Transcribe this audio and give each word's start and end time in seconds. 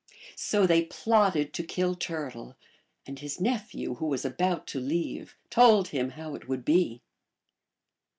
So 0.35 0.65
they 0.65 0.85
plotted 0.85 1.53
to 1.53 1.61
kill 1.63 1.93
Turtle, 1.93 2.55
and 3.05 3.19
his 3.19 3.39
nephew, 3.39 3.93
who 3.97 4.07
was 4.07 4.25
about 4.25 4.65
to 4.69 4.79
leave, 4.79 5.37
told 5.51 5.89
him 5.89 6.09
how 6.17 6.33
it 6.33 6.47
would 6.47 6.65
be. 6.65 7.03